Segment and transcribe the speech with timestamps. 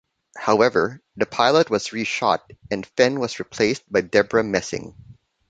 [0.35, 2.39] However, the pilot was reshot
[2.71, 4.95] and Fenn was replaced by Debra Messing.